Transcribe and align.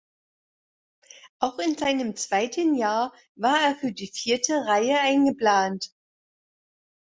Auch 1.37 1.59
in 1.59 1.77
seinem 1.77 2.15
zweiten 2.15 2.73
Jahr 2.73 3.13
war 3.35 3.61
er 3.61 3.75
für 3.75 3.91
die 3.91 4.07
vierte 4.11 4.65
Reihe 4.65 4.99
eingeplant. 4.99 5.93